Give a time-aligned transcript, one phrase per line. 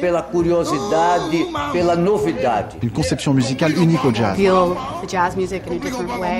[0.00, 2.74] Pela curiosidade, pela novidade.
[2.82, 4.36] Une conception musicale unique au jazz.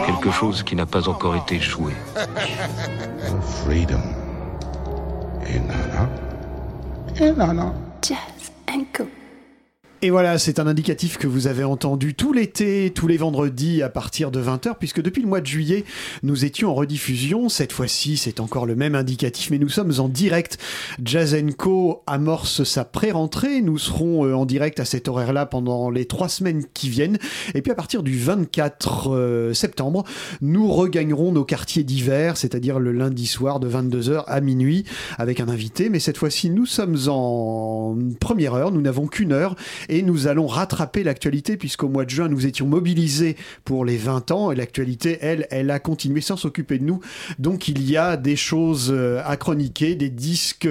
[0.07, 1.93] Quelque chose qui n'a pas encore été joué.
[3.65, 4.03] Freedom.
[8.03, 9.05] Jazz and Co.
[10.05, 13.89] Et voilà, c'est un indicatif que vous avez entendu tout l'été, tous les vendredis à
[13.89, 15.85] partir de 20h, puisque depuis le mois de juillet,
[16.25, 17.49] nous étions en rediffusion.
[17.49, 20.59] Cette fois-ci, c'est encore le même indicatif, mais nous sommes en direct.
[21.05, 23.63] Jazz Co amorce sa pré-rentrée.
[23.63, 27.19] Nous serons euh, en direct à cet horaire-là pendant les trois semaines qui viennent.
[27.55, 30.03] Et puis à partir du 24 euh, septembre,
[30.41, 34.83] nous regagnerons nos quartiers d'hiver, c'est-à-dire le lundi soir de 22h à minuit,
[35.17, 35.91] avec un invité.
[35.91, 39.55] Mais cette fois-ci, nous sommes en première heure, nous n'avons qu'une heure
[39.93, 44.31] et nous allons rattraper l'actualité puisqu'au mois de juin nous étions mobilisés pour les 20
[44.31, 44.51] ans.
[44.51, 47.01] Et l'actualité elle elle a continué sans s'occuper de nous.
[47.39, 50.69] Donc il y a des choses euh, à chroniquer des disques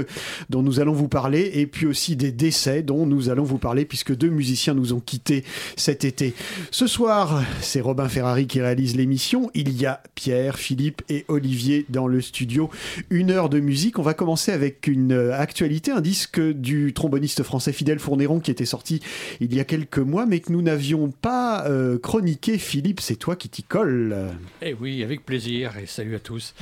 [0.49, 3.85] dont nous allons vous parler et puis aussi des décès dont nous allons vous parler
[3.85, 5.43] puisque deux musiciens nous ont quittés
[5.75, 6.33] cet été.
[6.71, 9.51] Ce soir c'est Robin Ferrari qui réalise l'émission.
[9.53, 12.71] Il y a Pierre Philippe et Olivier dans le studio.
[13.11, 13.99] Une heure de musique.
[13.99, 18.49] On va commencer avec une euh, actualité un disque du tromboniste français Fidèle Fournéron qui
[18.49, 18.99] était sorti
[19.39, 22.57] il y a quelques mois, mais que nous n'avions pas euh, chroniqué.
[22.57, 24.29] Philippe, c'est toi qui t'y colle.
[24.61, 26.53] Eh oui, avec plaisir et salut à tous.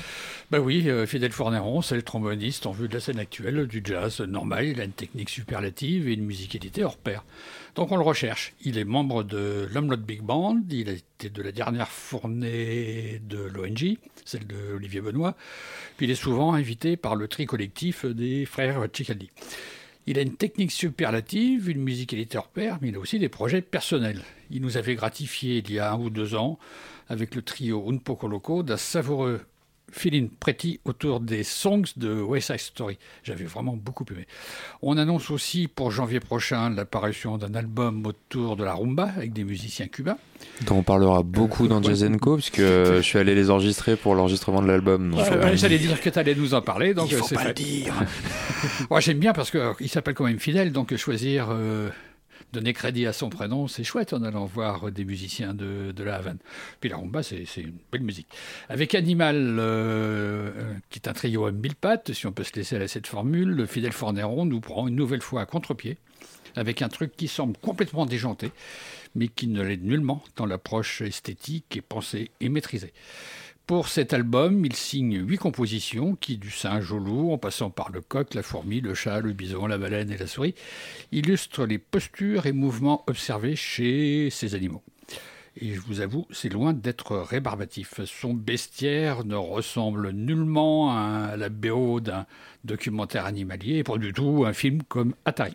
[0.52, 3.82] Bah oui, euh, Fidèle Fourneron, c'est le tromboniste en vue de la scène actuelle du
[3.84, 4.66] jazz normal.
[4.66, 7.24] Il a une technique superlative et une musicalité hors pair.
[7.76, 8.54] Donc on le recherche.
[8.64, 13.38] Il est membre de l'Homelot Big Band, il a été de la dernière fournée de
[13.38, 15.36] l'ONG, celle de Olivier Benoît,
[15.98, 19.30] puis il est souvent invité par le tri collectif des frères Cicaldi.
[20.08, 23.62] Il a une technique superlative, une musicalité hors pair, mais il a aussi des projets
[23.62, 24.24] personnels.
[24.50, 26.58] Il nous avait gratifié il y a un ou deux ans
[27.10, 29.42] avec le trio Un Poco Loco d'un savoureux
[29.92, 32.98] feeling pretty autour des songs de West Side Story.
[33.24, 34.26] J'avais vraiment beaucoup aimé.
[34.82, 39.44] On annonce aussi pour janvier prochain l'apparition d'un album autour de la rumba avec des
[39.44, 40.18] musiciens cubains.
[40.66, 44.62] Dont on parlera beaucoup dans Jazz Co, puisque je suis allé les enregistrer pour l'enregistrement
[44.62, 45.14] de l'album.
[45.18, 47.48] Euh, j'allais dire que tu allais nous en parler, donc Il faut c'est pas fait.
[47.50, 47.94] le dire.
[48.90, 51.90] Moi j'aime bien parce qu'il s'appelle quand même Fidèle, donc choisir, euh,
[52.54, 56.40] donner crédit à son prénom, c'est chouette en allant voir des musiciens de, la Havane.
[56.80, 58.28] Puis la rumba, c'est une belle musique.
[58.70, 60.52] Avec Animal, euh,
[60.90, 63.50] qui est un trio à mille pattes, si on peut se laisser à cette formule,
[63.50, 65.98] le Fidèle Forneron nous prend une nouvelle fois à contre-pied,
[66.56, 68.52] avec un truc qui semble complètement déjanté,
[69.16, 72.94] mais qui ne l'est nullement dans l'approche esthétique et pensée et maîtrisée.
[73.70, 77.92] Pour cet album, il signe huit compositions qui, du singe au loup, en passant par
[77.92, 80.56] le coq, la fourmi, le chat, le bison, la baleine et la souris,
[81.12, 84.82] illustrent les postures et mouvements observés chez ces animaux.
[85.56, 88.04] Et je vous avoue, c'est loin d'être rébarbatif.
[88.06, 92.26] Son bestiaire ne ressemble nullement à la BO d'un
[92.64, 95.54] documentaire animalier, et pas du tout un film comme Atari.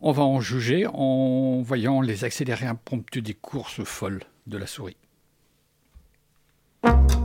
[0.00, 4.96] On va en juger en voyant les accélérés impromptus des courses folles de la souris.
[6.82, 7.21] thank you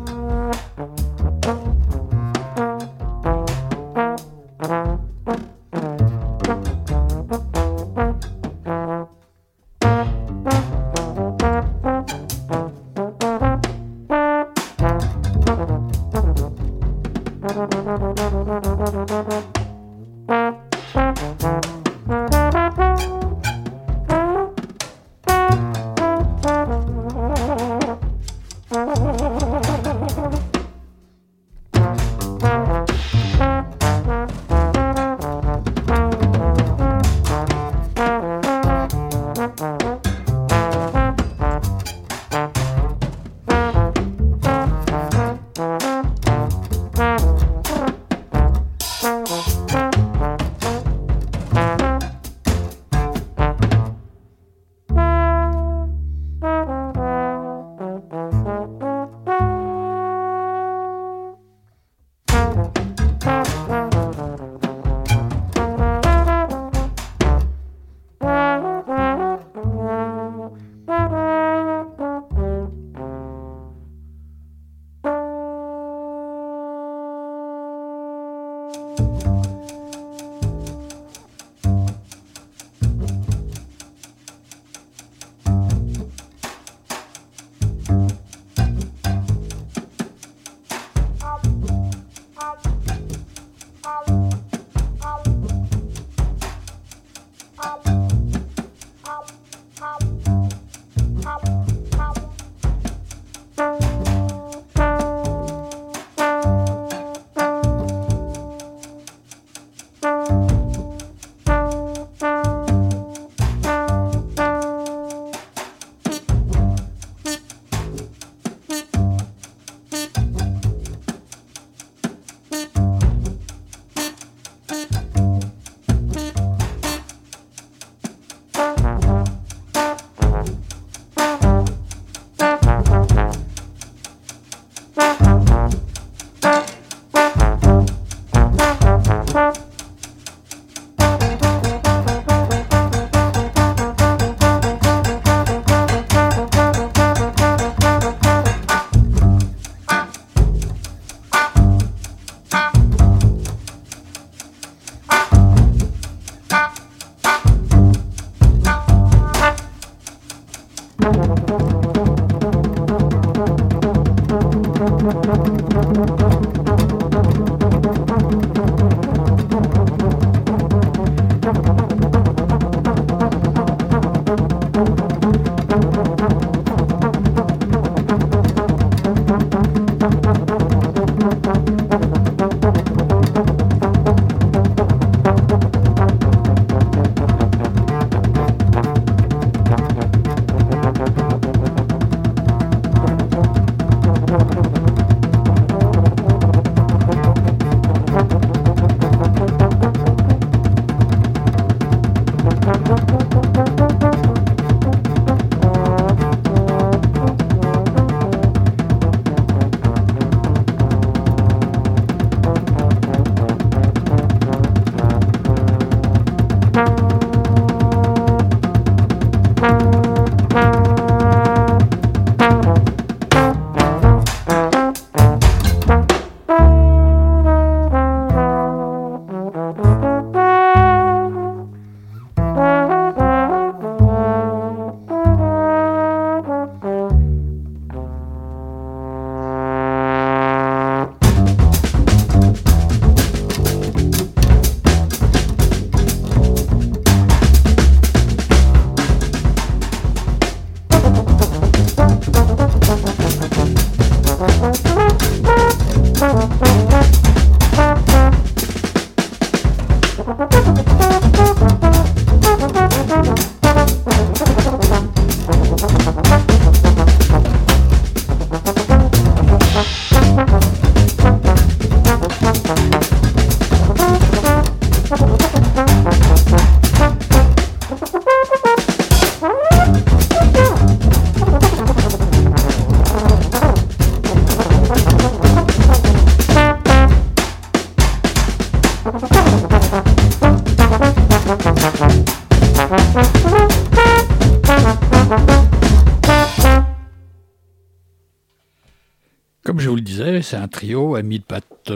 [300.78, 301.92] trio à mille pattes.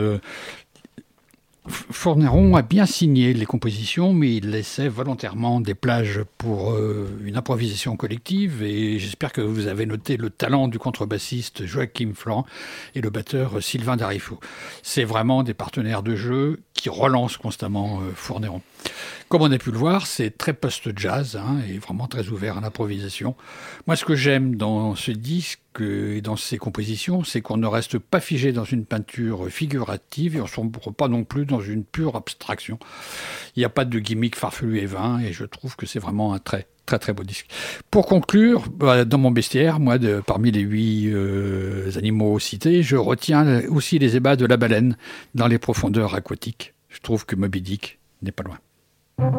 [1.67, 7.37] Fourneron a bien signé les compositions, mais il laissait volontairement des plages pour euh, une
[7.37, 8.63] improvisation collective.
[8.63, 12.47] Et j'espère que vous avez noté le talent du contrebassiste Joachim Florent
[12.95, 14.39] et le batteur Sylvain Darifo.
[14.81, 18.61] C'est vraiment des partenaires de jeu qui relancent constamment euh, Fourneron.
[19.31, 22.61] Comme on a pu le voir, c'est très post-jazz hein, et vraiment très ouvert à
[22.61, 23.35] l'improvisation.
[23.87, 27.97] Moi, ce que j'aime dans ce disque et dans ces compositions, c'est qu'on ne reste
[27.97, 31.85] pas figé dans une peinture figurative et on ne sombre pas non plus dans une
[31.85, 32.77] pure abstraction.
[33.55, 36.33] Il n'y a pas de gimmick farfelu et vain et je trouve que c'est vraiment
[36.33, 37.47] un très très très beau disque.
[37.89, 43.61] Pour conclure, bah, dans mon bestiaire, moi, parmi les huit euh, animaux cités, je retiens
[43.69, 44.97] aussi les ébats de la baleine
[45.35, 46.73] dans les profondeurs aquatiques.
[46.89, 48.57] Je trouve que Moby Dick n'est pas loin.
[49.21, 49.35] Thank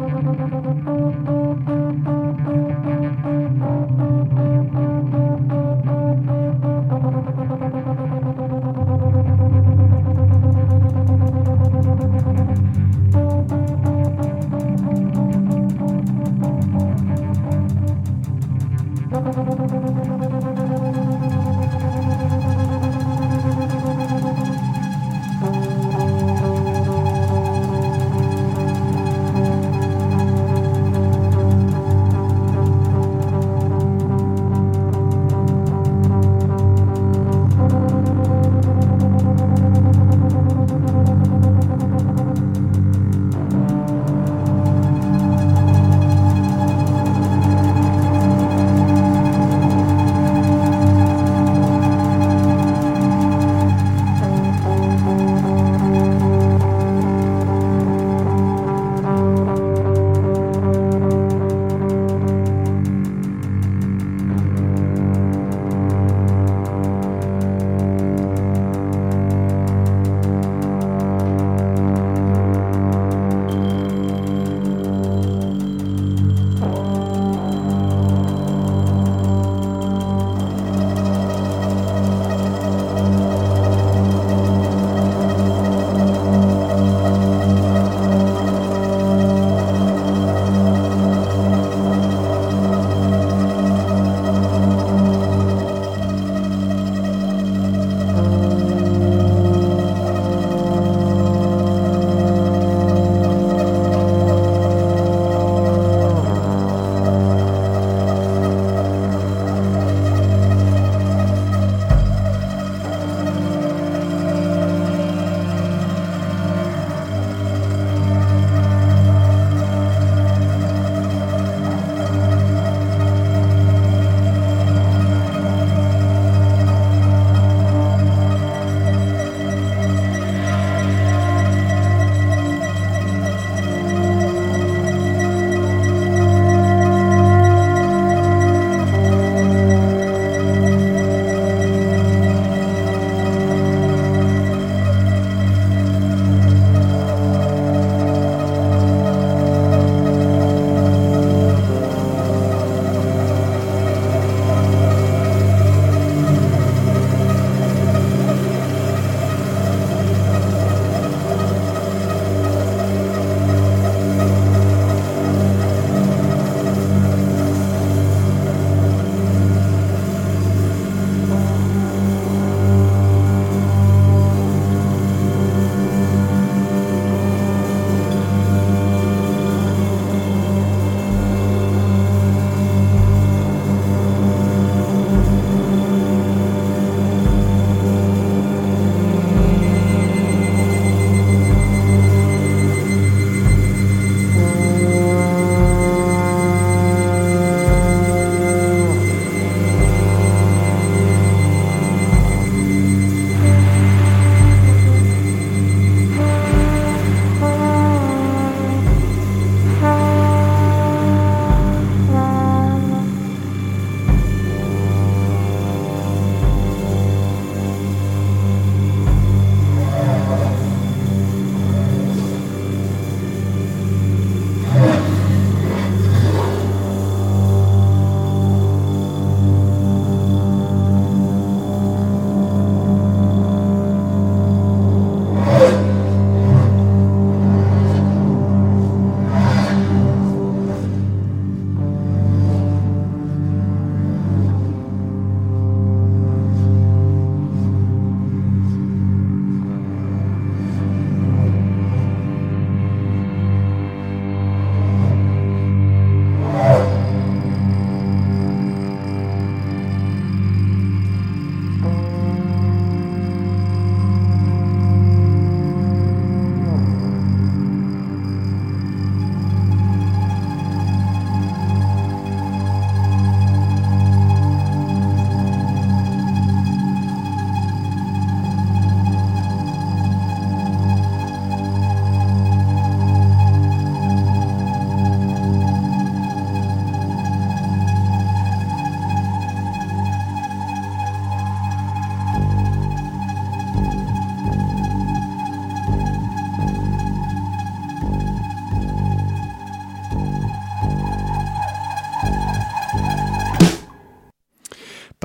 [0.00, 0.05] you.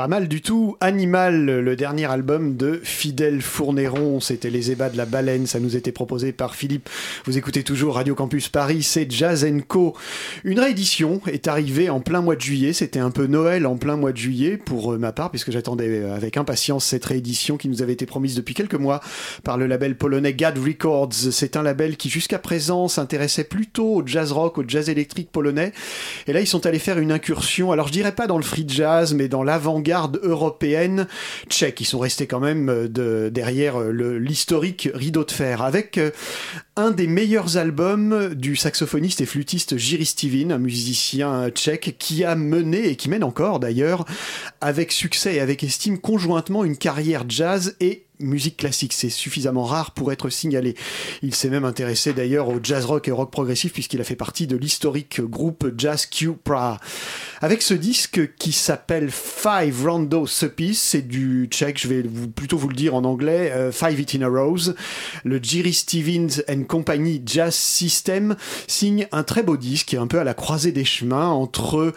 [0.01, 0.77] Pas mal du tout.
[0.79, 5.75] Animal, le dernier album de Fidèle Fournéron, c'était Les ébats de la baleine, ça nous
[5.75, 6.89] était proposé par Philippe.
[7.25, 9.95] Vous écoutez toujours Radio Campus Paris, c'est Jazz Co.
[10.43, 13.95] Une réédition est arrivée en plein mois de juillet, c'était un peu Noël en plein
[13.95, 17.83] mois de juillet pour euh, ma part, puisque j'attendais avec impatience cette réédition qui nous
[17.83, 19.01] avait été promise depuis quelques mois
[19.43, 21.13] par le label polonais GAD Records.
[21.13, 25.73] C'est un label qui jusqu'à présent s'intéressait plutôt au jazz rock, au jazz électrique polonais.
[26.25, 28.65] Et là, ils sont allés faire une incursion, alors je dirais pas dans le free
[28.67, 29.90] jazz, mais dans l'avant-garde
[30.23, 31.07] européenne
[31.49, 31.81] tchèque.
[31.81, 36.11] Ils sont restés quand même euh, de, derrière euh, l'historique rideau de fer, avec euh,
[36.75, 42.35] un des meilleurs albums du saxophoniste et flûtiste Jiří Stivin, un musicien tchèque qui a
[42.35, 44.05] mené et qui mène encore d'ailleurs
[44.61, 48.93] avec succès et avec estime conjointement une carrière jazz et musique classique.
[48.93, 50.75] C'est suffisamment rare pour être signalé.
[51.21, 54.47] Il s'est même intéressé d'ailleurs au jazz rock et rock progressif puisqu'il a fait partie
[54.47, 56.79] de l'historique groupe Jazz Q Pra.
[57.41, 62.69] Avec ce disque qui s'appelle Five Rondo Suppies, c'est du tchèque, je vais plutôt vous
[62.69, 64.75] le dire en anglais, euh, Five It in a Rose.
[65.23, 68.35] Le Jerry Stevens and Company Jazz System
[68.67, 71.93] signe un très beau disque, un peu à la croisée des chemins entre,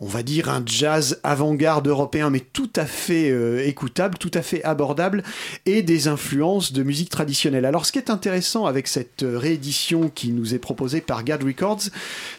[0.00, 4.42] on va dire, un jazz avant-garde européen, mais tout à fait euh, écoutable, tout à
[4.42, 5.22] fait abordable,
[5.64, 7.64] et des influences de musique traditionnelle.
[7.64, 11.82] Alors ce qui est intéressant avec cette réédition qui nous est proposée par GAD Records,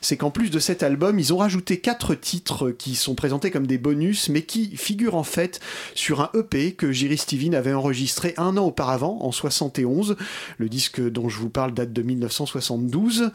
[0.02, 3.68] c'est qu'en plus de cet album, ils ont rajouté quatre titres qui sont présentés comme
[3.68, 5.62] des bonus, mais qui figurent en fait
[5.96, 10.18] sur un EP que Jiří Steven avait enregistré un an auparavant, en 71.
[10.58, 13.32] Le disque dont je vous parle date de 1972.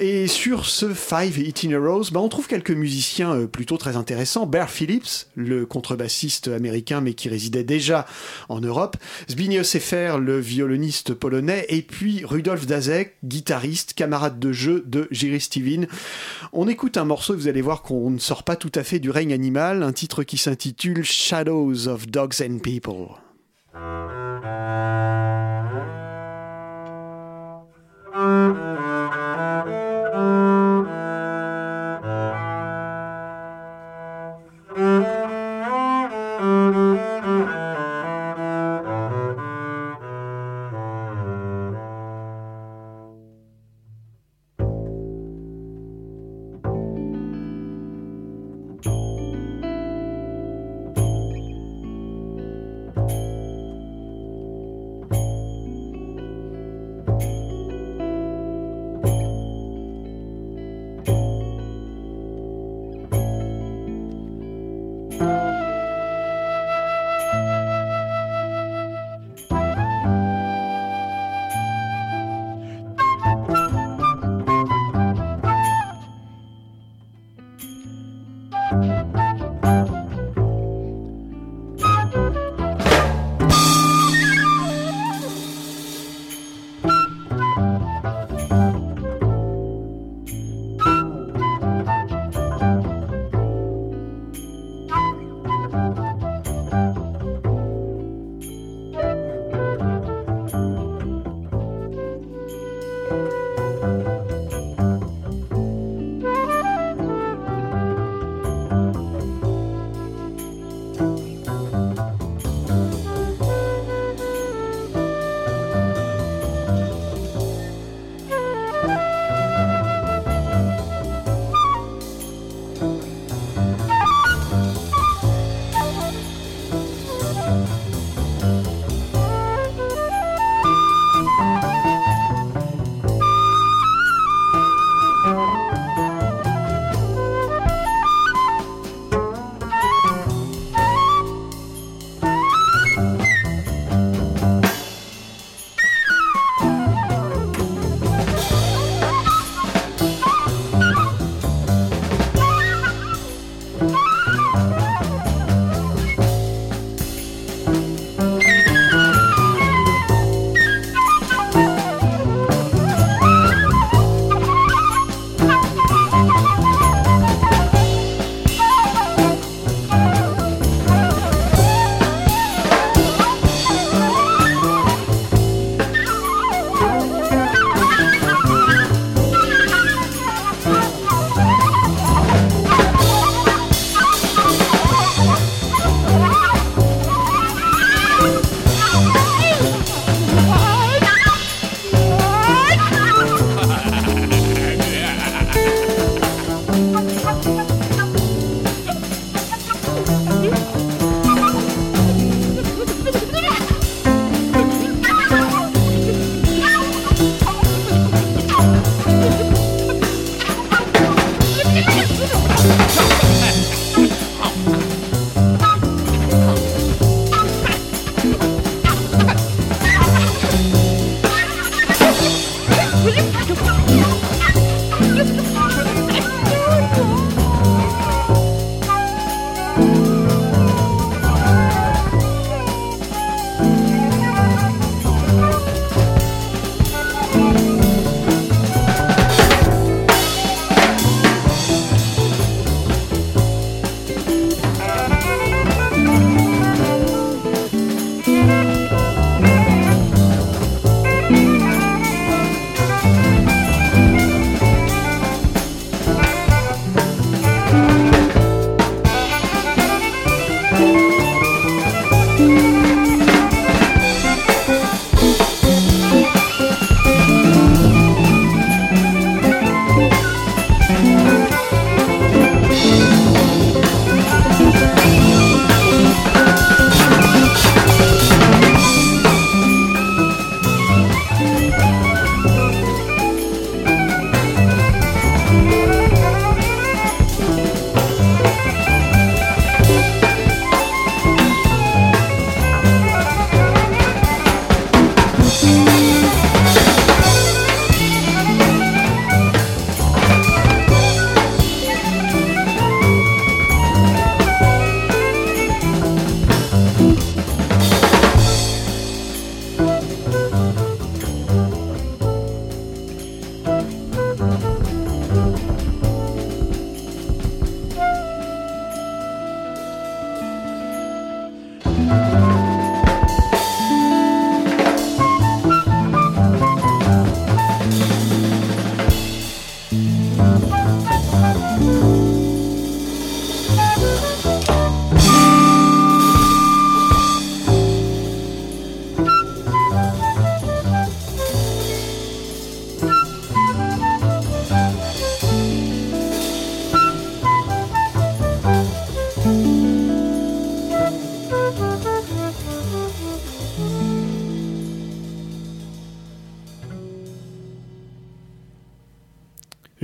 [0.00, 4.44] Et sur ce Five Itinerals, bah on trouve quelques musiciens euh, plutôt très intéressants.
[4.44, 8.04] Bear Phillips, le contrebassiste américain mais qui résidait déjà
[8.48, 8.96] en Europe.
[9.30, 11.64] Zbigniew Sefer, le violoniste polonais.
[11.68, 15.86] Et puis Rudolf Dazek, guitariste, camarade de jeu de Jiří Steven.
[16.52, 19.10] On écoute un morceau, vous allez voir qu'on ne sort pas tout à fait du
[19.10, 19.84] règne animal.
[19.84, 23.10] Un titre qui s'intitule Shadows of Dogs and People.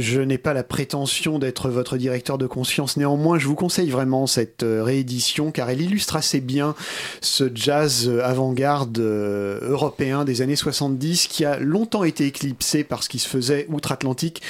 [0.01, 4.27] Je n'ai pas la prétention d'être votre directeur de conscience, néanmoins je vous conseille vraiment
[4.27, 6.75] cette euh, réédition car elle illustre assez bien
[7.21, 13.03] ce jazz euh, avant-garde euh, européen des années 70 qui a longtemps été éclipsé par
[13.03, 14.41] ce qui se faisait outre-Atlantique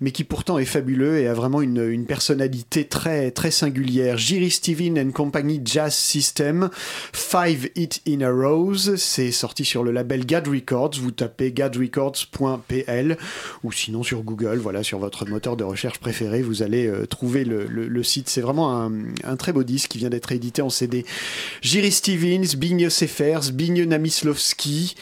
[0.00, 4.16] mais qui pourtant est fabuleux et a vraiment une, personnalité très, très singulière.
[4.16, 6.70] Jiri Steven and Company Jazz System,
[7.12, 13.16] Five It in a Rose, c'est sorti sur le label GAD Records, vous tapez gadrecords.pl
[13.64, 17.44] ou sinon sur Google, voilà, sur votre moteur de recherche préféré, vous allez euh, trouver
[17.44, 18.28] le, site.
[18.28, 18.92] C'est vraiment un,
[19.24, 21.04] un très beau disque qui vient d'être édité en CD.
[21.62, 24.94] Jiri Stevens, Bigne Sefers, Bigne Namislovski,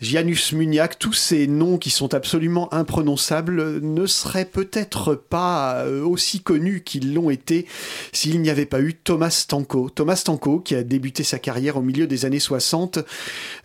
[0.00, 6.40] Janus Muniak, tous ces noms qui sont absolument imprononçables ne seraient peut-être pas euh, aussi
[6.40, 7.66] connus qu'ils l'ont été
[8.12, 9.90] s'il n'y avait pas eu Thomas Stanko.
[9.90, 12.98] Thomas Stanko qui a débuté sa carrière au milieu des années 60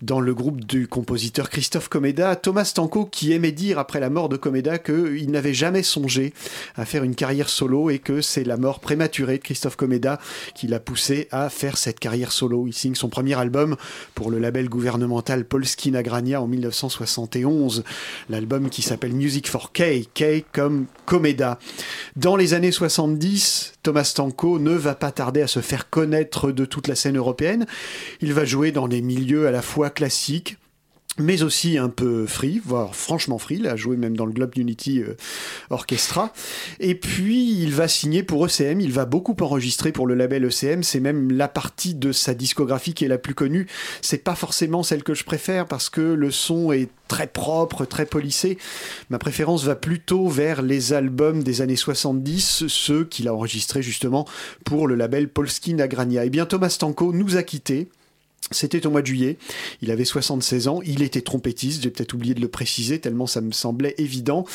[0.01, 2.35] dans le groupe du compositeur Christophe Comeda.
[2.35, 6.33] Thomas Stanko qui aimait dire après la mort de Comeda qu'il n'avait jamais songé
[6.75, 10.19] à faire une carrière solo et que c'est la mort prématurée de Christophe Comeda
[10.55, 12.67] qui l'a poussé à faire cette carrière solo.
[12.67, 13.75] Il signe son premier album
[14.15, 17.83] pour le label gouvernemental Polski Nagrania en 1971,
[18.29, 21.59] l'album qui s'appelle Music for K, K comme Comeda.
[22.15, 26.65] Dans les années 70, Thomas Stanko ne va pas tarder à se faire connaître de
[26.65, 27.65] toute la scène européenne.
[28.21, 30.57] Il va jouer dans des milieux à la fois classiques,
[31.17, 33.55] mais aussi un peu free, voire franchement free.
[33.55, 35.15] Il a joué même dans le Globe Unity euh,
[35.69, 36.33] Orchestra.
[36.79, 38.79] Et puis, il va signer pour ECM.
[38.79, 40.83] Il va beaucoup enregistrer pour le label ECM.
[40.83, 43.67] C'est même la partie de sa discographie qui est la plus connue.
[44.01, 48.05] C'est pas forcément celle que je préfère parce que le son est très propre, très
[48.05, 48.57] polissé.
[49.09, 54.25] Ma préférence va plutôt vers les albums des années 70, ceux qu'il a enregistrés justement
[54.63, 56.25] pour le label Polski Nagrania.
[56.25, 57.89] Et bien, Thomas Stanko nous a quittés.
[58.51, 59.37] C'était au mois de juillet,
[59.81, 63.41] il avait 76 ans, il était trompettiste, j'ai peut-être oublié de le préciser tellement ça
[63.41, 64.45] me semblait évident.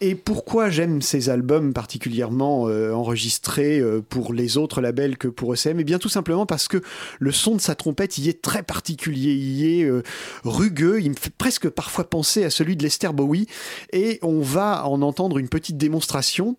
[0.00, 5.54] Et pourquoi j'aime ces albums particulièrement euh, enregistrés euh, pour les autres labels que pour
[5.54, 6.80] ECM Eh bien tout simplement parce que
[7.18, 10.02] le son de sa trompette y est très particulier, il y est euh,
[10.44, 13.46] rugueux, il me fait presque parfois penser à celui de Lester Bowie.
[13.92, 16.56] Et on va en entendre une petite démonstration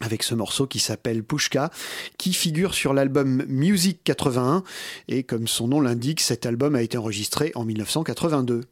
[0.00, 1.70] avec ce morceau qui s'appelle Pushka,
[2.18, 4.64] qui figure sur l'album Music 81,
[5.08, 8.62] et comme son nom l'indique, cet album a été enregistré en 1982.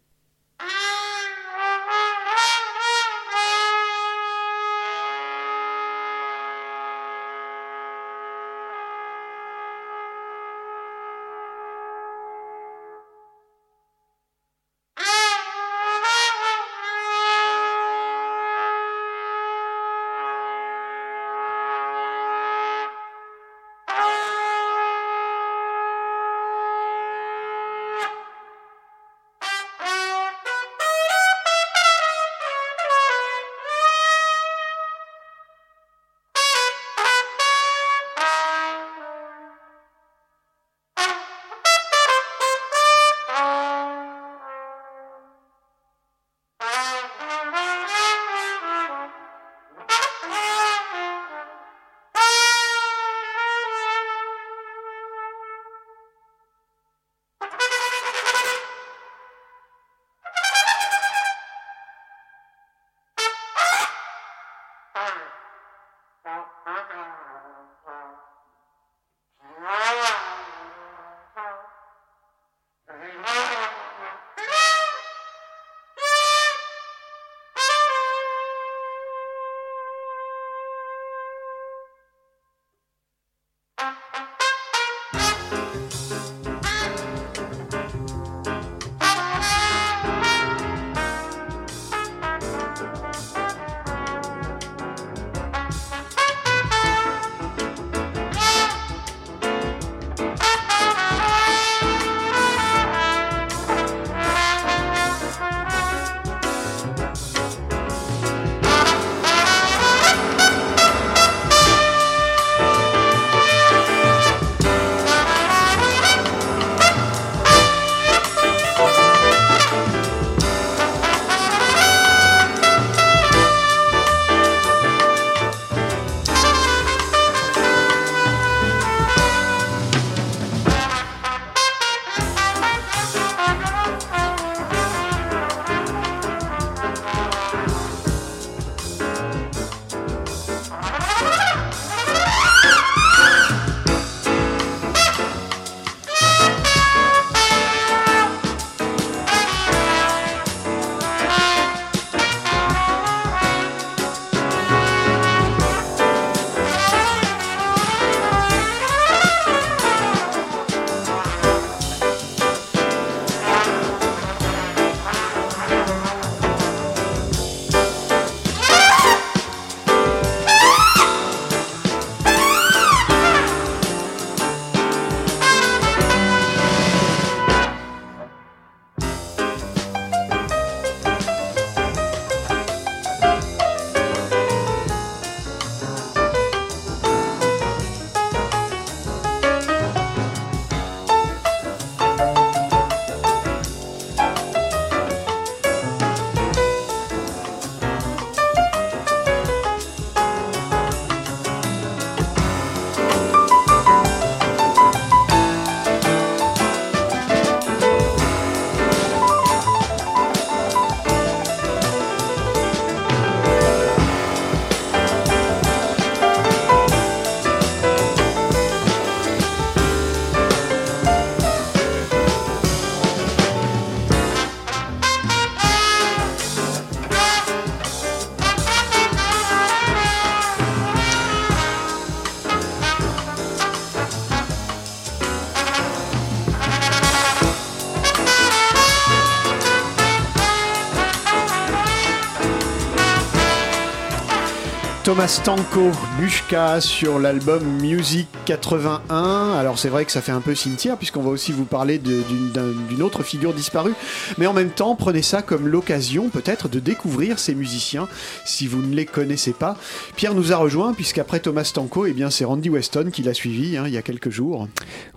[245.19, 249.53] Thomas Stanko, Mushka sur l'album Music 81.
[249.59, 253.03] Alors c'est vrai que ça fait un peu cimetière puisqu'on va aussi vous parler d'une
[253.03, 253.93] autre figure disparue.
[254.39, 258.09] Mais en même temps, prenez ça comme l'occasion peut-être de découvrir ces musiciens
[258.47, 259.77] si vous ne les connaissez pas.
[260.17, 263.77] Pierre nous a rejoint puisqu'après Thomas Stanko, eh bien c'est Randy Weston qui l'a suivi
[263.77, 264.67] hein, il y a quelques jours.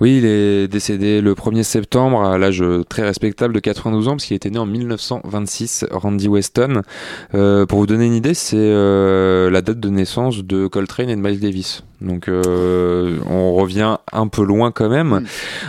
[0.01, 4.25] Oui, il est décédé le 1er septembre à l'âge très respectable de 92 ans parce
[4.25, 6.81] qu'il était né en 1926, Randy Weston.
[7.33, 11.15] Euh, pour vous donner une idée, c'est euh, la date de naissance de Coltrane et
[11.15, 11.83] de Miles Davis.
[12.01, 15.09] Donc euh, on revient un peu loin quand même.
[15.09, 15.25] Mm.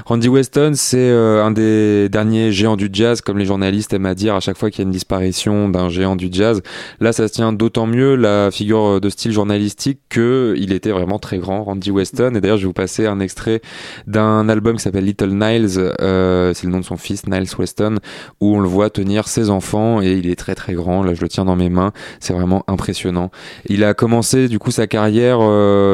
[0.06, 4.14] Randy Weston, c'est euh, un des derniers géants du jazz, comme les journalistes aiment à
[4.14, 6.62] dire à chaque fois qu'il y a une disparition d'un géant du jazz.
[7.00, 11.18] Là, ça se tient d'autant mieux la figure de style journalistique que il était vraiment
[11.18, 12.34] très grand, Randy Weston.
[12.34, 13.60] Et d'ailleurs, je vais vous passer un extrait
[14.06, 15.92] d'un album qui s'appelle Little Niles.
[16.00, 17.96] Euh, c'est le nom de son fils, Niles Weston,
[18.40, 21.02] où on le voit tenir ses enfants et il est très très grand.
[21.02, 21.92] Là, je le tiens dans mes mains.
[22.20, 23.30] C'est vraiment impressionnant.
[23.66, 25.38] Il a commencé du coup sa carrière.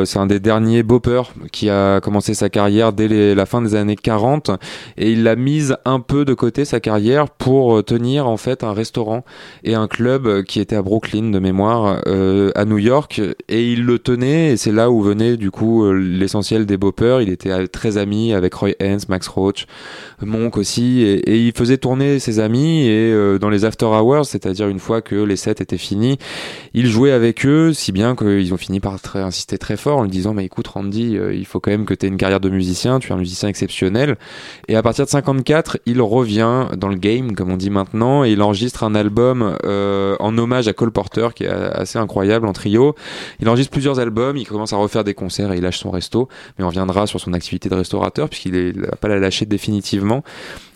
[0.07, 3.97] c'est un des derniers boppers qui a commencé sa carrière dès la fin des années
[3.97, 4.51] 40
[4.97, 8.73] et il a mise un peu de côté sa carrière pour tenir en fait un
[8.73, 9.25] restaurant
[9.65, 13.21] et un club qui était à Brooklyn de mémoire euh, à New York.
[13.49, 17.23] Et il le tenait et c'est là où venait du coup euh, l'essentiel des boppers.
[17.23, 19.67] Il était très ami avec Roy Haynes, Max Roach,
[20.23, 21.03] Monk aussi.
[21.03, 25.01] Et, il faisait tourner ses amis et euh, dans les after hours c'est-à-dire une fois
[25.01, 26.19] que les sets étaient finis
[26.75, 30.35] il jouait avec eux si bien qu'ils ont fini par insister très fort en disant
[30.35, 32.99] mais écoute Randy, euh, il faut quand même que tu aies une carrière de musicien,
[32.99, 34.17] tu es un musicien exceptionnel.
[34.69, 38.33] Et à partir de 54, il revient dans le game, comme on dit maintenant, et
[38.33, 42.53] il enregistre un album euh, en hommage à Cole Porter, qui est assez incroyable en
[42.53, 42.95] trio.
[43.41, 46.29] Il enregistre plusieurs albums, il commence à refaire des concerts et il lâche son resto,
[46.59, 50.23] mais on reviendra sur son activité de restaurateur, puisqu'il n'a pas la lâcher définitivement.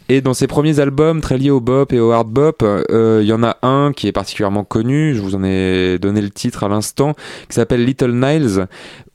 [0.09, 3.29] Et dans ses premiers albums, très liés au bop et au hard bop, euh, il
[3.29, 6.65] y en a un qui est particulièrement connu, je vous en ai donné le titre
[6.65, 7.15] à l'instant,
[7.49, 8.67] qui s'appelle Little Niles,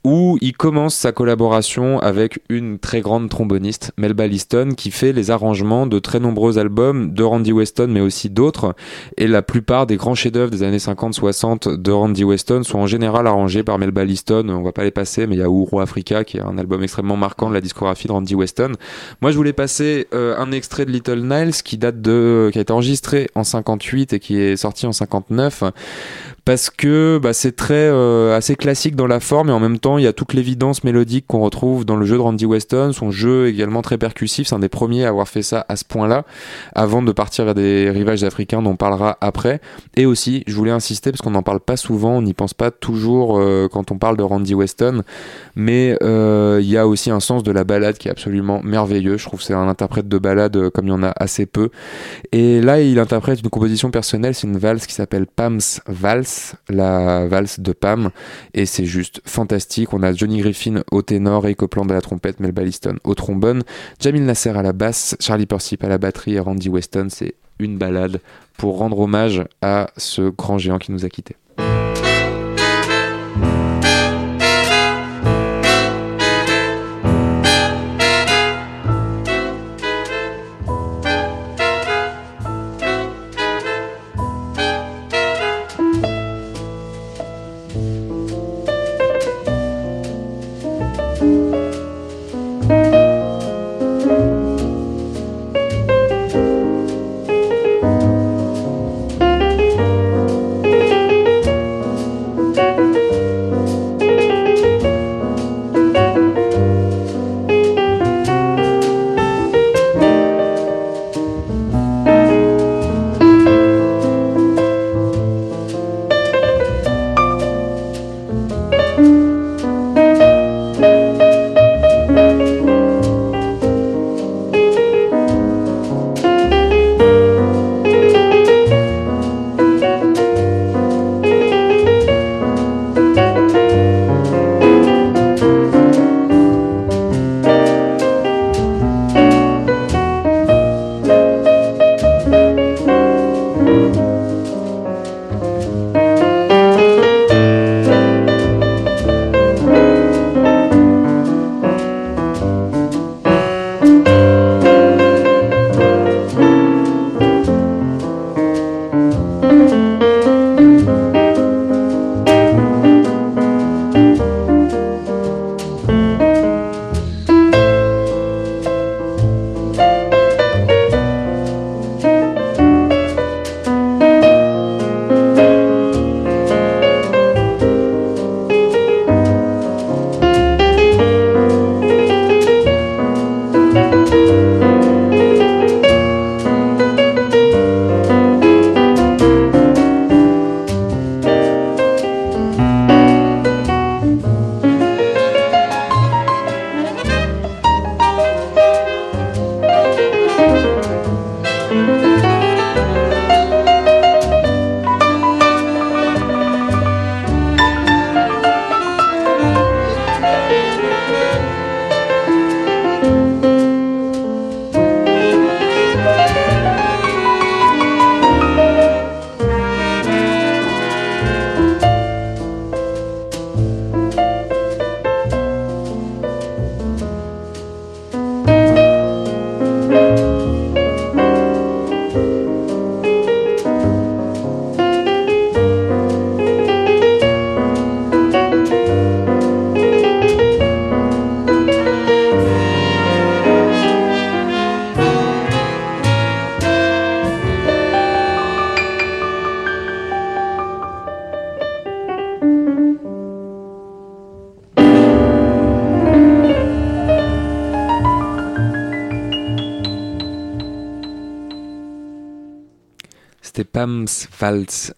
[0.04, 5.30] où il commence sa collaboration avec une très grande tromboniste, Melba Liston, qui fait les
[5.30, 8.74] arrangements de très nombreux albums de Randy Weston, mais aussi d'autres.
[9.16, 13.26] Et la plupart des grands chefs-d'œuvre des années 50-60 de Randy Weston sont en général
[13.26, 14.48] arrangés par Melba Liston.
[14.48, 16.82] On va pas les passer, mais il y a Ouro Africa, qui est un album
[16.82, 18.72] extrêmement marquant de la discographie de Randy Weston.
[19.20, 22.62] Moi, je voulais passer euh, un extrait de Little Niles qui date de, qui a
[22.62, 25.64] été enregistré en 58 et qui est sorti en 59
[26.48, 29.98] parce que bah, c'est très euh, assez classique dans la forme et en même temps
[29.98, 33.10] il y a toute l'évidence mélodique qu'on retrouve dans le jeu de Randy Weston, son
[33.10, 36.24] jeu également très percussif, c'est un des premiers à avoir fait ça à ce point-là,
[36.74, 39.60] avant de partir vers des rivages africains dont on parlera après.
[39.94, 42.70] Et aussi, je voulais insister parce qu'on n'en parle pas souvent, on n'y pense pas
[42.70, 45.02] toujours euh, quand on parle de Randy Weston,
[45.54, 49.18] mais euh, il y a aussi un sens de la balade qui est absolument merveilleux.
[49.18, 51.68] Je trouve que c'est un interprète de balade comme il y en a assez peu.
[52.32, 56.37] Et là, il interprète une composition personnelle, c'est une valse qui s'appelle Pam's Valse
[56.68, 58.10] la valse de Pam,
[58.54, 59.92] et c'est juste fantastique.
[59.92, 63.62] On a Johnny Griffin au ténor, et Copland à la trompette, Mel Balliston au trombone,
[64.00, 67.08] Jamil Nasser à la basse, Charlie Persip à la batterie et Randy Weston.
[67.10, 68.20] C'est une balade
[68.56, 71.36] pour rendre hommage à ce grand géant qui nous a quittés.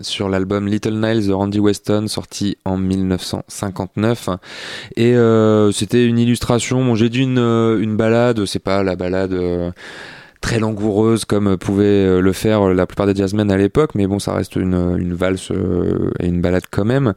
[0.01, 4.29] Sur l'album Little Niles de Randy Weston, sorti en 1959.
[4.97, 6.95] Et euh, c'était une illustration.
[6.95, 9.35] J'ai dit une, une balade, c'est pas la balade
[10.41, 14.19] très langoureuse comme pouvait euh, le faire la plupart des jazzmen à l'époque, mais bon,
[14.19, 17.15] ça reste une, une valse euh, et une balade quand même.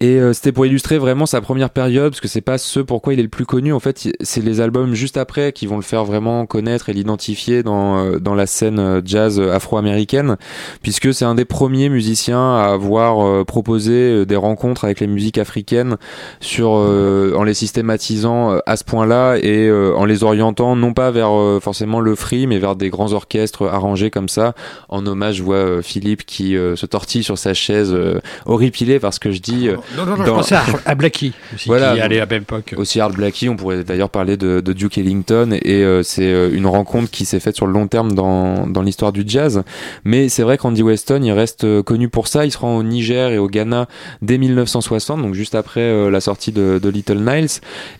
[0.00, 3.14] Et euh, c'était pour illustrer vraiment sa première période, parce que c'est pas ce pourquoi
[3.14, 3.72] il est le plus connu.
[3.72, 7.62] En fait, c'est les albums juste après qui vont le faire vraiment connaître et l'identifier
[7.62, 10.36] dans, dans la scène jazz afro-américaine,
[10.82, 15.96] puisque c'est un des premiers musiciens à avoir proposé des rencontres avec les musiques africaines
[16.40, 22.00] sur, en les systématisant à ce point-là et en les orientant non pas vers forcément
[22.00, 24.54] le free, mais vers des grands orchestres arrangés comme ça.
[24.88, 28.98] En hommage, je vois euh, Philippe qui euh, se tortille sur sa chaise, euh, horripilé
[29.00, 29.68] parce que je dis.
[29.96, 32.74] non, non, non, je pensais à, Blackie, aussi, voilà, qui allait à même époque.
[32.76, 37.10] Aussi Hard Blackie, on pourrait d'ailleurs parler de, de, Duke Ellington, et c'est une rencontre
[37.10, 39.62] qui s'est faite sur le long terme dans, dans l'histoire du jazz.
[40.04, 42.44] Mais c'est vrai qu'Andy Weston, il reste connu pour ça.
[42.44, 43.86] Il se rend au Niger et au Ghana
[44.20, 47.48] dès 1960, donc juste après la sortie de, de, Little Niles,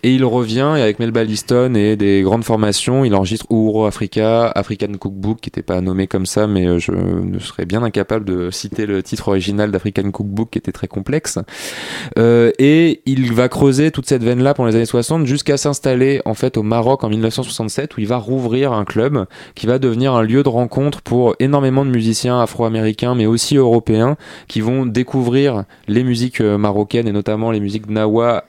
[0.02, 4.41] et il revient et avec Mel Balliston et des grandes formations, il enregistre Ouro Africa,
[4.48, 8.24] African Cookbook, qui n'était pas nommé comme ça, mais euh, je ne serais bien incapable
[8.24, 11.38] de citer le titre original d'African Cookbook, qui était très complexe.
[12.18, 16.34] Euh, et il va creuser toute cette veine-là pendant les années 60 jusqu'à s'installer en
[16.34, 20.22] fait au Maroc en 1967, où il va rouvrir un club qui va devenir un
[20.22, 24.16] lieu de rencontre pour énormément de musiciens afro-américains, mais aussi européens,
[24.48, 28.44] qui vont découvrir les musiques euh, marocaines et notamment les musiques nawa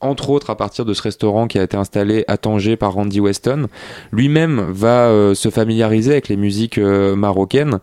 [0.00, 3.20] entre autres à partir de ce restaurant qui a été installé à Tanger par Randy
[3.20, 3.66] Weston.
[4.12, 7.80] Lui-même va euh, se familiariser avec les musiques euh, marocaines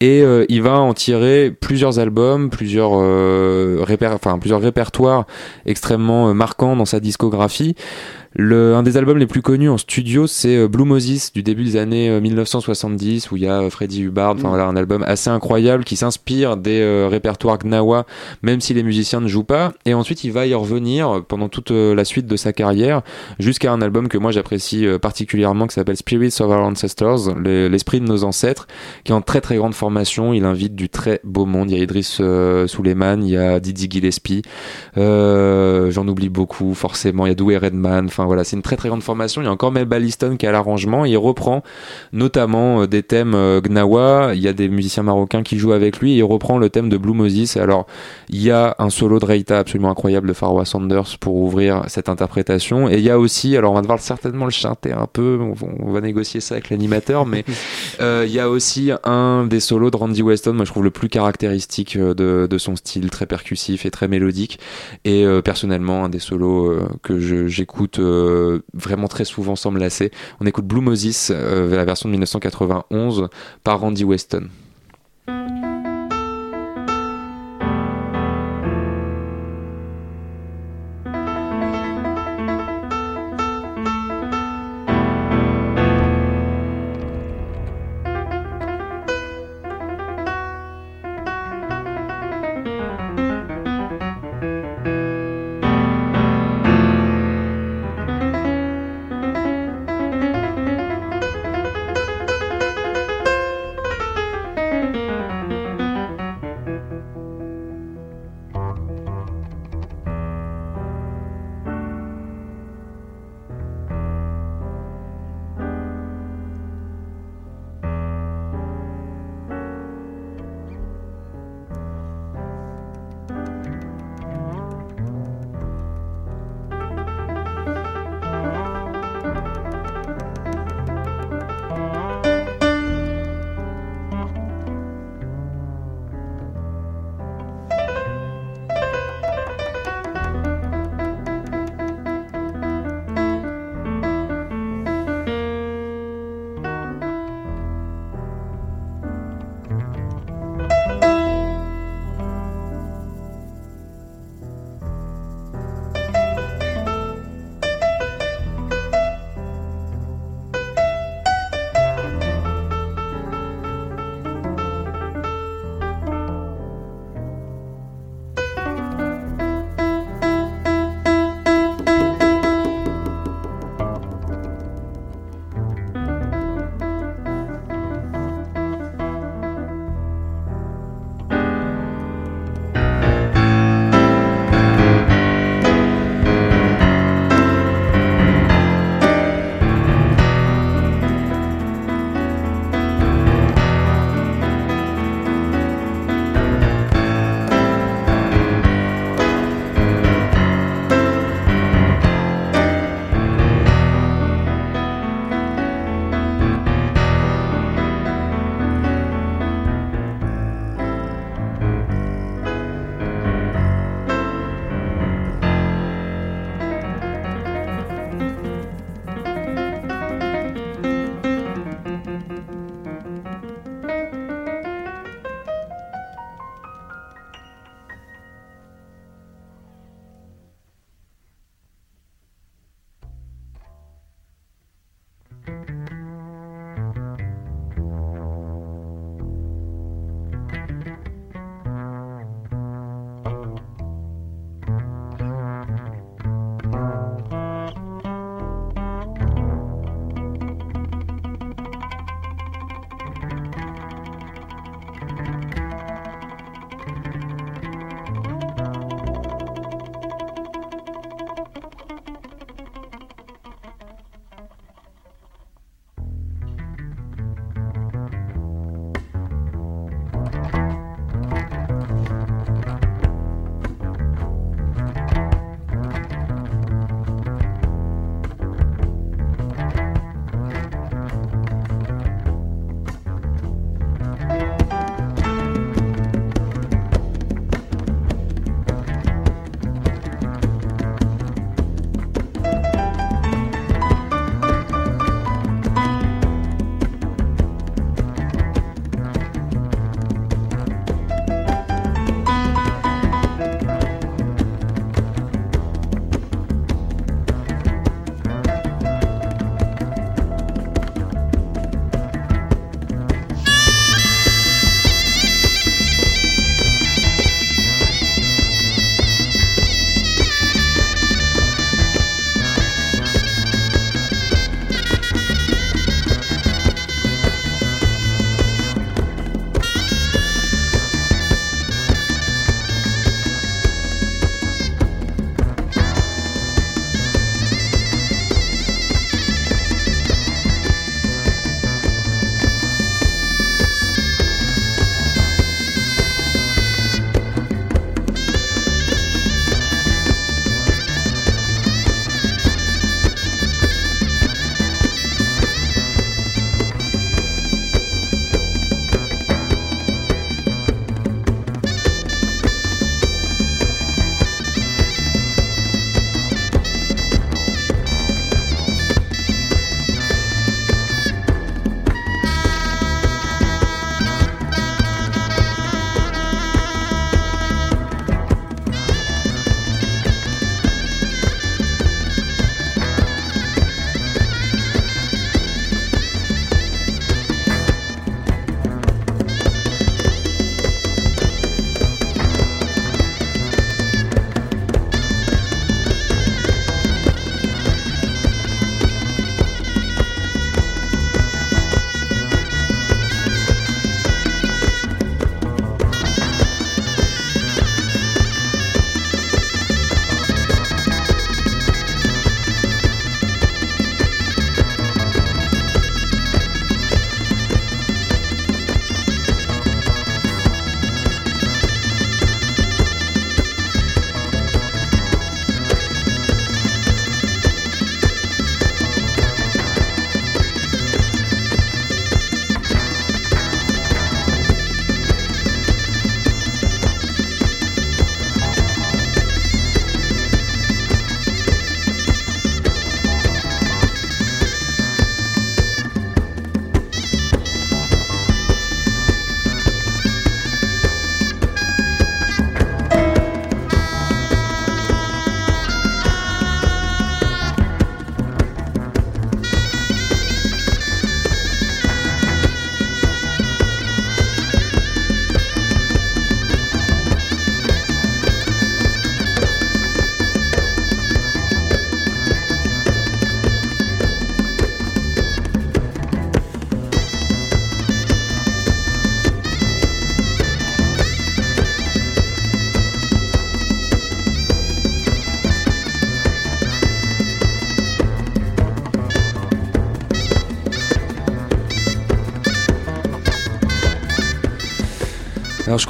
[0.00, 2.92] et euh, il va en tirer plusieurs albums, plusieurs,
[3.82, 5.26] répertoires
[5.66, 7.74] extrêmement marquants dans sa discographie.
[8.34, 11.64] Le, un des albums les plus connus en studio, c'est euh, Blue Moses du début
[11.64, 14.32] des années 1970 euh, où il y a euh, Freddie Hubbard.
[14.32, 14.50] Enfin mm.
[14.50, 18.06] voilà, un album assez incroyable qui s'inspire des répertoires Gnawa,
[18.42, 19.72] même si les musiciens ne jouent pas.
[19.84, 23.02] Et ensuite, il va y revenir pendant toute la suite de sa carrière
[23.38, 28.06] jusqu'à un album que moi j'apprécie particulièrement qui s'appelle Spirits of Our Ancestors, l'esprit de
[28.06, 28.66] nos ancêtres,
[29.04, 30.32] qui est en très très grande formation.
[30.32, 31.70] Il invite du très beau monde.
[31.70, 34.42] Il y a Idriss euh, il y a Didi Gillespie,
[34.96, 37.26] j'en oublie beaucoup forcément.
[37.26, 38.08] Il y a Dewey Redman.
[38.22, 39.42] Enfin voilà, c'est une très très grande formation.
[39.42, 41.04] Il y a encore Mel Balliston qui a l'arrangement.
[41.04, 41.64] Il reprend
[42.12, 44.30] notamment euh, des thèmes euh, Gnawa.
[44.34, 46.14] Il y a des musiciens marocains qui jouent avec lui.
[46.14, 47.56] il reprend le thème de Blue Moses.
[47.56, 47.86] Alors
[48.28, 52.08] il y a un solo de Reita absolument incroyable de Farwa Sanders pour ouvrir cette
[52.08, 52.88] interprétation.
[52.88, 55.40] Et il y a aussi, alors on va devoir certainement le chanter un peu.
[55.80, 57.44] On va, négocier ça avec l'animateur, mais
[58.00, 60.52] euh, il y a aussi un des solos de Randy Weston.
[60.52, 64.60] Moi je trouve le plus caractéristique de, de son style, très percussif et très mélodique.
[65.04, 67.18] Et personnellement un des solos que
[67.48, 70.10] j'écoute euh, vraiment très souvent sans me lasser.
[70.40, 73.28] On écoute Blue Moses, euh, la version de 1991
[73.64, 74.48] par Randy Weston.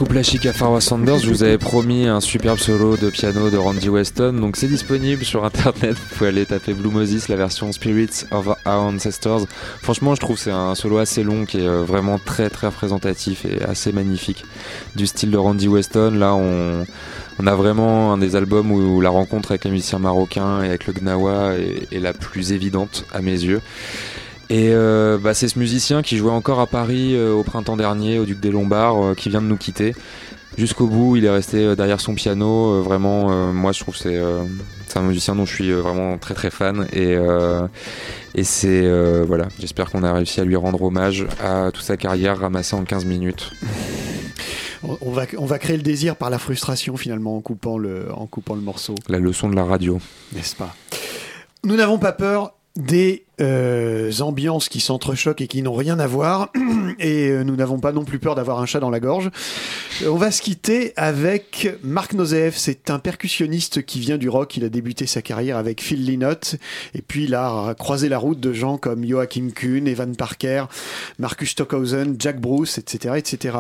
[0.03, 3.57] Coupe la chic à Sanders, je vous avais promis un superbe solo de piano de
[3.57, 7.71] Randy Weston, donc c'est disponible sur internet, vous pouvez aller taper Blue Moses, la version
[7.71, 9.47] Spirits of Our Ancestors.
[9.81, 13.45] Franchement je trouve c'est un solo assez long qui est euh, vraiment très très représentatif
[13.45, 14.45] et assez magnifique
[14.97, 16.17] du style de Randy Weston.
[16.19, 16.85] Là on,
[17.47, 20.95] a vraiment un des albums où la rencontre avec les musiciens marocains et avec le
[20.95, 23.61] Gnawa est la plus évidente à mes yeux.
[24.53, 28.19] Et euh, bah, c'est ce musicien qui jouait encore à Paris euh, au printemps dernier,
[28.19, 29.95] au Duc des Lombards, euh, qui vient de nous quitter.
[30.59, 32.83] Jusqu'au bout, il est resté derrière son piano.
[32.83, 34.21] Vraiment, moi, je trouve que c'est
[34.87, 36.87] c'est un musicien dont je suis vraiment très très fan.
[36.93, 37.17] Et,
[38.35, 42.39] et c'est voilà, j'espère qu'on a réussi à lui rendre hommage à toute sa carrière
[42.39, 43.51] ramassée en 15 minutes.
[44.83, 48.27] On va, on va créer le désir par la frustration finalement en coupant le, en
[48.27, 48.95] coupant le morceau.
[49.09, 50.01] La leçon de la radio.
[50.35, 50.77] N'est-ce pas?
[51.65, 56.51] Nous n'avons pas peur des euh, ambiances qui s'entrechoquent et qui n'ont rien à voir.
[56.99, 59.31] Et euh, nous n'avons pas non plus peur d'avoir un chat dans la gorge.
[60.03, 62.55] Euh, on va se quitter avec Marc Nozev.
[62.57, 64.57] C'est un percussionniste qui vient du rock.
[64.57, 66.57] Il a débuté sa carrière avec Phil Lynott.
[66.95, 70.65] Et puis il a croisé la route de gens comme Joachim Kuhn, Evan Parker,
[71.19, 73.15] Marcus Stockhausen, Jack Bruce, etc.
[73.17, 73.59] etc.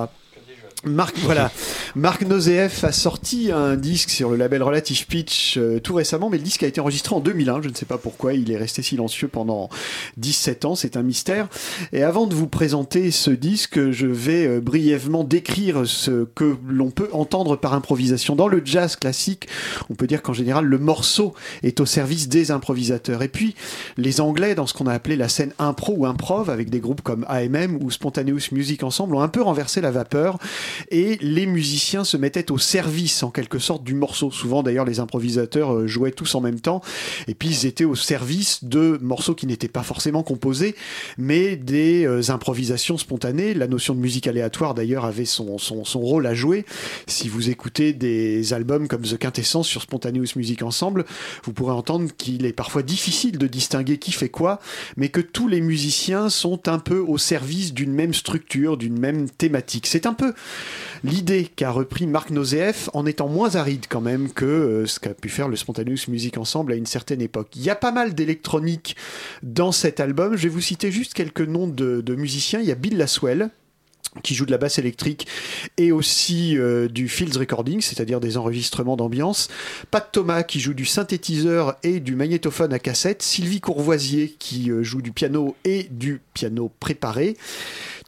[0.84, 1.52] Marc, voilà.
[1.94, 6.38] Marc Nozeef a sorti un disque sur le label Relative Pitch euh, tout récemment, mais
[6.38, 7.62] le disque a été enregistré en 2001.
[7.62, 8.34] Je ne sais pas pourquoi.
[8.34, 9.68] Il est resté silencieux pendant
[10.16, 10.74] 17 ans.
[10.74, 11.48] C'est un mystère.
[11.92, 16.90] Et avant de vous présenter ce disque, je vais euh, brièvement décrire ce que l'on
[16.90, 18.34] peut entendre par improvisation.
[18.34, 19.46] Dans le jazz classique,
[19.88, 23.22] on peut dire qu'en général, le morceau est au service des improvisateurs.
[23.22, 23.54] Et puis,
[23.98, 27.02] les Anglais, dans ce qu'on a appelé la scène impro ou improv, avec des groupes
[27.02, 30.38] comme AMM ou Spontaneous Music Ensemble, ont un peu renversé la vapeur
[30.90, 34.30] et les musiciens se mettaient au service en quelque sorte du morceau.
[34.30, 36.80] Souvent d'ailleurs les improvisateurs euh, jouaient tous en même temps
[37.28, 40.74] et puis ils étaient au service de morceaux qui n'étaient pas forcément composés
[41.18, 43.54] mais des euh, improvisations spontanées.
[43.54, 46.64] La notion de musique aléatoire d'ailleurs avait son, son, son, rôle à jouer.
[47.06, 51.04] Si vous écoutez des albums comme The Quintessence sur Spontaneous Music Ensemble,
[51.44, 54.58] vous pourrez entendre qu'il est parfois difficile de distinguer qui fait quoi,
[54.96, 59.28] mais que tous les musiciens sont un peu au service d'une même structure, d'une même
[59.30, 59.86] thématique.
[59.86, 60.34] C'est un peu
[61.04, 65.14] l'idée qu'a repris Marc Nozeef en étant moins aride quand même que euh, ce qu'a
[65.14, 67.48] pu faire le Spontaneous Music Ensemble à une certaine époque.
[67.56, 68.96] Il y a pas mal d'électronique
[69.42, 70.36] dans cet album.
[70.36, 72.60] Je vais vous citer juste quelques noms de, de musiciens.
[72.60, 73.50] Il y a Bill Laswell
[74.22, 75.26] qui joue de la basse électrique
[75.78, 79.48] et aussi euh, du fields recording, c'est-à-dire des enregistrements d'ambiance.
[79.90, 83.22] Pat Thomas qui joue du synthétiseur et du magnétophone à cassette.
[83.22, 87.36] Sylvie Courvoisier qui euh, joue du piano et du piano préparé.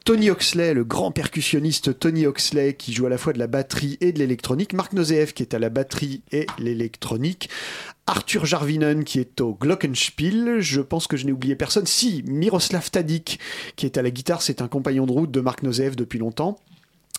[0.04, 3.96] Tony Oxley, le grand percussionniste Tony Oxley, qui joue à la fois de la batterie
[4.02, 4.74] et de l'électronique.
[4.74, 7.48] Marc Nozeev, qui est à la batterie et l'électronique.
[8.06, 10.60] Arthur Jarvinen, qui est au Glockenspiel.
[10.60, 11.86] Je pense que je n'ai oublié personne.
[11.86, 13.40] Si, Miroslav Tadik,
[13.76, 16.60] qui est à la guitare, c'est un compagnon de route de Marc Nozeev depuis longtemps.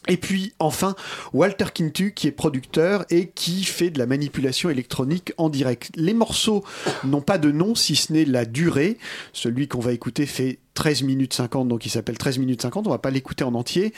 [0.07, 0.95] Et puis enfin
[1.33, 5.91] Walter Kintu qui est producteur et qui fait de la manipulation électronique en direct.
[5.95, 6.63] Les morceaux
[7.03, 8.97] n'ont pas de nom si ce n'est la durée.
[9.33, 12.89] Celui qu'on va écouter fait 13 minutes 50, donc il s'appelle 13 minutes 50, on
[12.89, 13.93] va pas l'écouter en entier.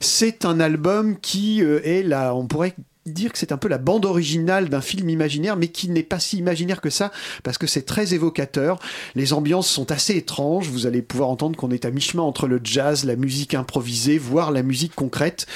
[0.00, 2.74] C'est un album qui euh, est là, on pourrait
[3.08, 6.18] dire que c'est un peu la bande originale d'un film imaginaire, mais qui n'est pas
[6.18, 8.78] si imaginaire que ça, parce que c'est très évocateur.
[9.14, 10.68] Les ambiances sont assez étranges.
[10.68, 14.50] Vous allez pouvoir entendre qu'on est à mi-chemin entre le jazz, la musique improvisée, voire
[14.50, 15.46] la musique concrète.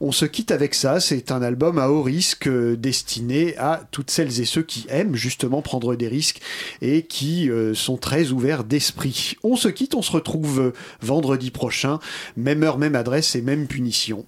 [0.00, 1.00] On se quitte avec ça.
[1.00, 5.16] C'est un album à haut risque euh, destiné à toutes celles et ceux qui aiment
[5.16, 6.40] justement prendre des risques
[6.82, 9.36] et qui euh, sont très ouverts d'esprit.
[9.42, 11.98] On se quitte, on se retrouve euh, vendredi prochain,
[12.36, 14.24] même heure, même adresse et même punition.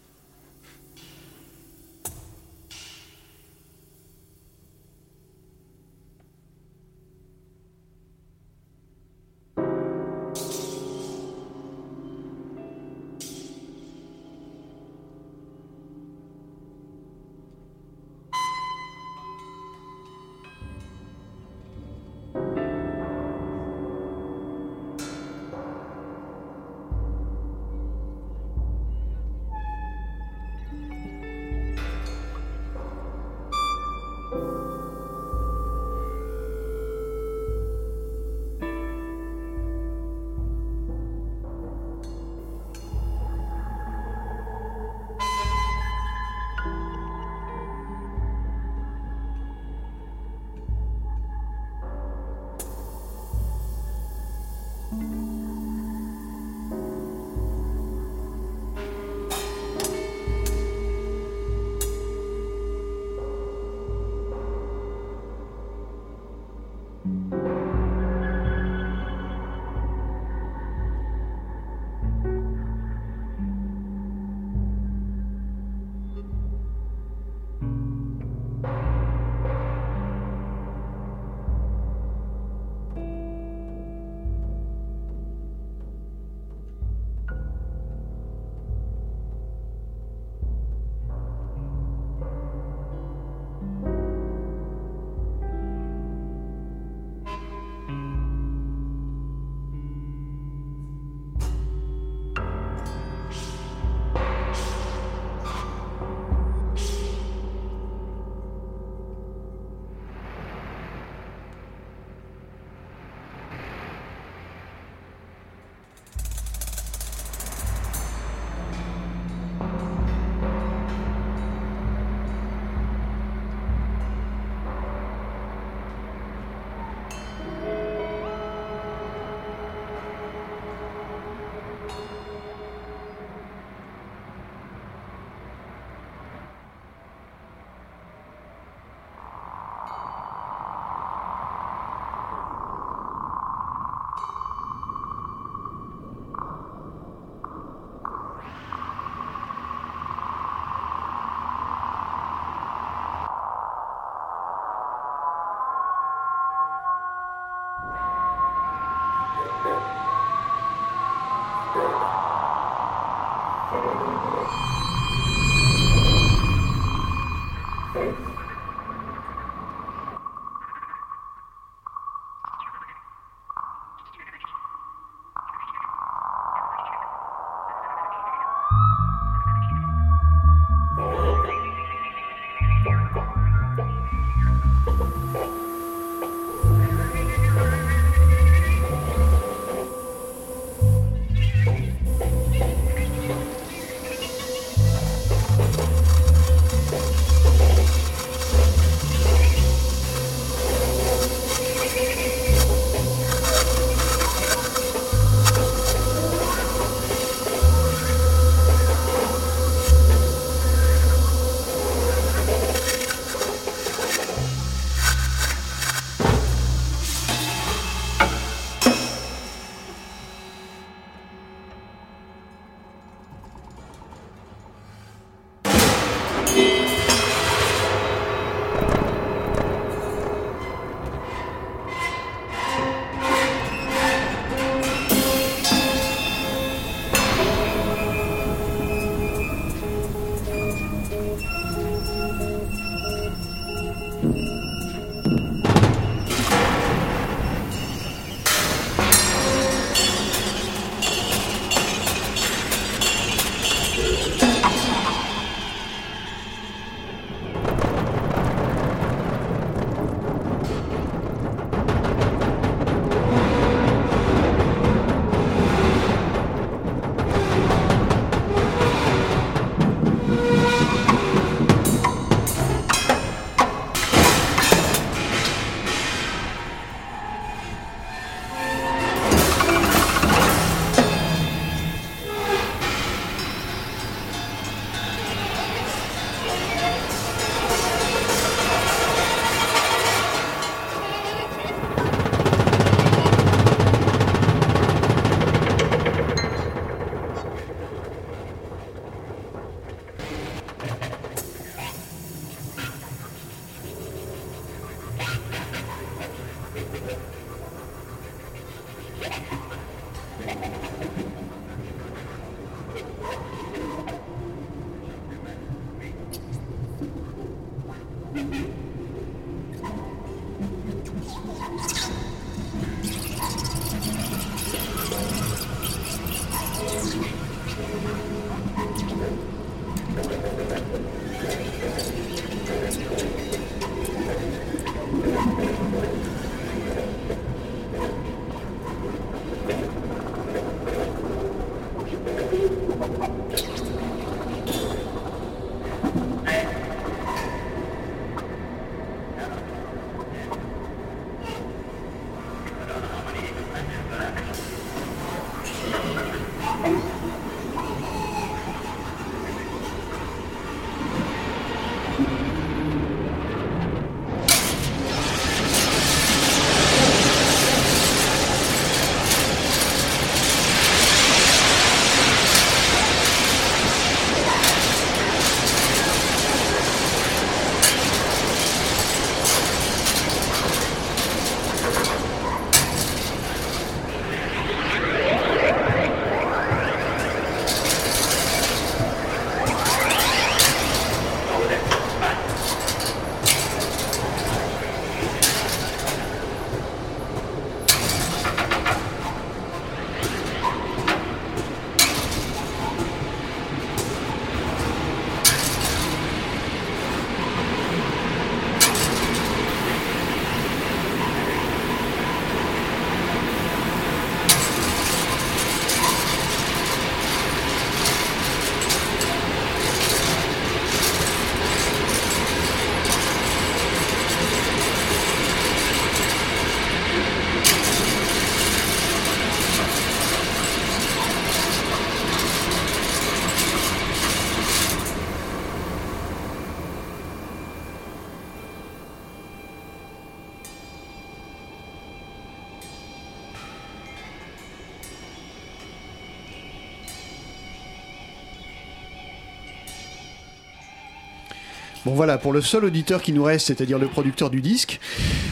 [452.17, 454.99] Voilà, pour le seul auditeur qui nous reste, c'est-à-dire le producteur du disque,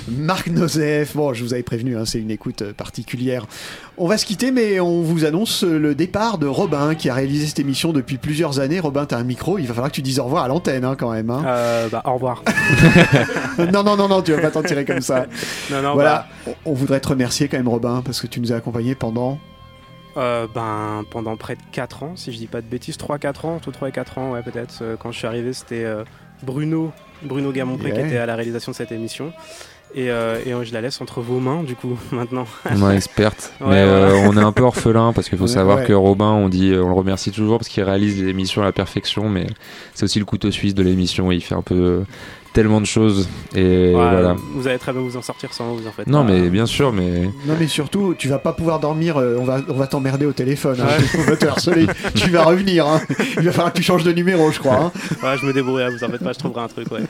[0.09, 1.15] Marc Nozef.
[1.15, 3.47] Bon, je vous avais prévenu, hein, c'est une écoute euh, particulière.
[3.99, 7.47] On va se quitter, mais on vous annonce le départ de Robin, qui a réalisé
[7.47, 8.81] cette émission depuis plusieurs années.
[8.81, 10.97] Robin, t'as un micro, il va falloir que tu dises au revoir à l'antenne hein,
[10.99, 11.31] quand même.
[11.31, 11.45] Hein.
[11.47, 12.43] Euh, bah, au revoir.
[13.59, 15.27] non, non, non, non, tu vas pas t'en tirer comme ça.
[15.71, 18.41] Non, non, voilà, bah, on on voudrait te remercier quand même, Robin, parce que tu
[18.41, 19.39] nous as accompagnés pendant.
[20.17, 23.55] euh, ben, pendant près de 4 ans, si je dis pas de bêtises, 3-4 ans,
[23.57, 24.75] entre 3 et 4 ans, ouais, peut-être.
[24.83, 26.05] Euh, Quand je suis arrivé, c'était euh,
[26.43, 29.33] Bruno, Bruno qui était à la réalisation de cette émission.
[29.97, 32.47] Et, euh, et euh, je la laisse entre vos mains, du coup, maintenant.
[32.77, 33.53] Moins experte.
[33.61, 34.29] Ouais, mais euh, voilà.
[34.29, 35.85] on est un peu orphelin parce qu'il faut Ouais, savoir ouais.
[35.85, 38.73] que Robin, on dit, on le remercie toujours parce qu'il réalise les émissions à la
[38.73, 39.47] perfection, mais
[39.95, 41.31] c'est aussi le couteau suisse de l'émission.
[41.31, 42.05] Il fait un peu
[42.55, 44.37] tellement de choses et Ouais, voilà.
[44.55, 46.33] Vous allez très bien vous en sortir sans vous en faites Non, pas.
[46.33, 49.61] mais bien sûr, mais Non, mais surtout, tu vas pas pouvoir dormir, euh, on va,
[49.69, 51.21] on va t'emmerder au téléphone, hein, Ouais.
[51.21, 51.87] on va te harceler.
[52.15, 53.01] tu vas revenir, hein.
[53.37, 54.77] il va falloir que tu changes de numéro, je crois.
[54.77, 54.93] hein.
[55.23, 57.01] Ouais, je me débrouille, vous en faites pas, je trouverai un truc, ouais.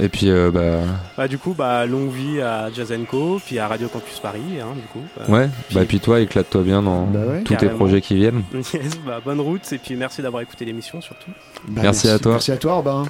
[0.00, 0.80] et puis euh, bah
[1.16, 4.74] Bah, du coup, bah, longue vie à Jazz Co, puis à Radio Campus Paris, hein,
[4.76, 5.04] du coup.
[5.16, 5.48] Bah, ouais.
[5.72, 7.42] Bah puis toi, éclate-toi bien dans Bah ouais.
[7.42, 8.42] tous tes projets qui viennent.
[8.74, 11.30] Yes, bah, bonne route, et puis merci d'avoir écouté l'émission surtout.
[11.68, 12.32] Bah, Merci à toi.
[12.32, 13.04] Merci à toi, Robin.